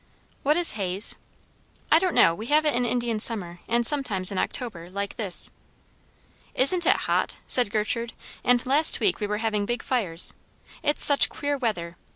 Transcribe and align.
"What 0.41 0.57
is 0.57 0.71
haze?" 0.71 1.13
"I 1.91 1.99
don't 1.99 2.15
know. 2.15 2.33
We 2.33 2.47
have 2.47 2.65
it 2.65 2.73
in 2.73 2.85
Indian 2.85 3.19
summer, 3.19 3.59
and 3.67 3.85
sometimes 3.85 4.31
in 4.31 4.39
October, 4.39 4.89
like 4.89 5.15
this." 5.15 5.51
"Isn't 6.55 6.87
it 6.87 6.95
hot?" 7.05 7.37
said 7.45 7.69
Gertrude; 7.71 8.13
"and 8.43 8.65
last 8.65 8.99
week 8.99 9.19
we 9.19 9.27
were 9.27 9.37
having 9.37 9.67
big 9.67 9.83
fires. 9.83 10.33
It's 10.81 11.05
such 11.05 11.29
queer 11.29 11.55
weather. 11.55 11.97